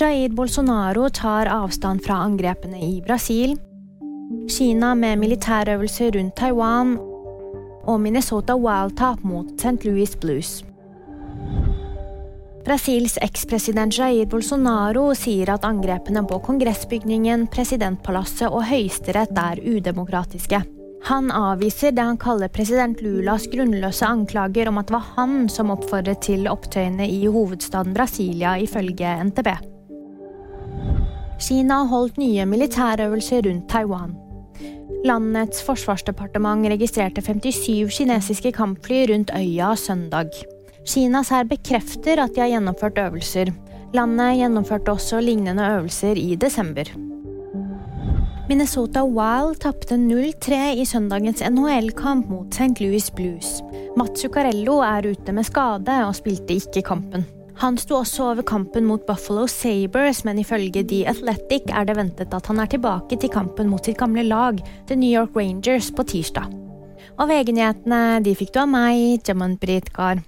Jair 0.00 0.30
Bolsonaro 0.32 1.10
tar 1.12 1.46
avstand 1.52 2.00
fra 2.00 2.14
angrepene 2.24 2.78
i 2.80 3.02
Brasil. 3.04 3.50
Kina 4.48 4.94
med 4.96 5.18
militærøvelser 5.20 6.14
rundt 6.14 6.36
Taiwan. 6.40 6.94
Og 7.84 7.98
Minnesota 8.00 8.54
Wild-tap 8.56 9.20
mot 9.28 9.50
St. 9.60 9.84
Louis 9.84 10.14
Blues. 10.16 10.62
Brasils 12.64 13.18
ekspresident 13.20 13.98
Jair 13.98 14.24
Bolsonaro 14.30 15.10
sier 15.12 15.52
at 15.52 15.66
angrepene 15.68 16.22
på 16.24 16.38
kongressbygningen, 16.46 17.44
presidentpalasset 17.52 18.48
og 18.48 18.64
høyesterett 18.70 19.36
er 19.36 19.60
udemokratiske. 19.60 20.62
Han 21.10 21.28
avviser 21.28 21.92
det 21.92 22.06
han 22.06 22.20
kaller 22.20 22.48
president 22.48 23.02
Lulas 23.04 23.44
grunnløse 23.52 24.08
anklager 24.08 24.72
om 24.72 24.80
at 24.80 24.88
det 24.88 24.96
var 24.96 25.12
han 25.18 25.44
som 25.52 25.74
oppfordret 25.76 26.24
til 26.24 26.48
opptøyene 26.48 27.04
i 27.04 27.26
hovedstaden 27.28 27.92
Brasilia, 27.92 28.56
ifølge 28.64 29.12
NTB. 29.28 29.52
Kina 31.40 31.84
holdt 31.88 32.18
nye 32.20 32.44
militærøvelser 32.44 33.46
rundt 33.46 33.68
Taiwan. 33.72 34.12
Landets 35.08 35.62
forsvarsdepartement 35.64 36.68
registrerte 36.68 37.22
57 37.24 37.96
kinesiske 37.96 38.52
kampfly 38.52 39.06
rundt 39.08 39.32
øya 39.32 39.72
søndag. 39.76 40.28
Kinas 40.84 41.30
hær 41.32 41.48
bekrefter 41.48 42.20
at 42.20 42.34
de 42.36 42.44
har 42.44 42.52
gjennomført 42.52 43.00
øvelser. 43.00 43.54
Landet 43.96 44.36
gjennomførte 44.42 44.92
også 44.92 45.22
lignende 45.24 45.64
øvelser 45.78 46.20
i 46.20 46.34
desember. 46.34 46.92
Minnesota 48.50 49.04
Wild 49.06 49.60
tapte 49.62 49.94
0-3 49.94 50.60
i 50.82 50.84
søndagens 50.84 51.40
NHL-kamp 51.40 52.28
mot 52.28 52.54
St. 52.54 52.80
Louis 52.80 53.10
Blues. 53.10 53.60
Mats 53.96 54.20
Zuccarello 54.20 54.80
er 54.84 55.12
ute 55.12 55.32
med 55.32 55.46
skade 55.46 56.00
og 56.04 56.16
spilte 56.18 56.58
ikke 56.58 56.82
kampen. 56.82 57.24
Han 57.60 57.76
sto 57.76 57.98
også 57.98 58.30
over 58.30 58.44
kampen 58.48 58.86
mot 58.88 59.02
Buffalo 59.04 59.44
Sabres, 59.50 60.22
men 60.24 60.38
ifølge 60.40 60.80
The 60.80 61.02
Athletic 61.10 61.68
er 61.68 61.84
det 61.84 61.98
ventet 61.98 62.32
at 62.32 62.48
han 62.48 62.62
er 62.62 62.70
tilbake 62.72 63.18
til 63.20 63.32
kampen 63.32 63.68
mot 63.68 63.84
sitt 63.84 63.98
gamle 64.00 64.24
lag, 64.24 64.62
The 64.88 64.96
New 64.96 65.12
York 65.12 65.36
Rangers, 65.36 65.90
på 65.92 66.06
tirsdag. 66.08 66.48
Og 67.20 67.28
VG-nyhetene 67.28 68.22
de 68.24 68.32
fikk 68.38 68.54
du 68.54 68.62
av 68.62 68.72
meg, 68.72 69.20
Jaman 69.28 69.58
Britkar. 69.60 70.22